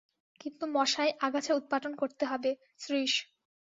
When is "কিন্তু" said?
0.41-0.63